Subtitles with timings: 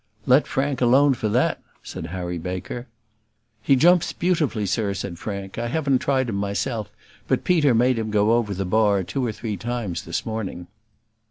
[0.25, 2.87] "Let Frank alone for that," said Harry Baker.
[3.61, 5.59] "He jumps beautifully, sir," said Frank.
[5.59, 6.89] "I haven't tried him myself,
[7.27, 10.65] but Peter made him go over the bar two or three times this morning."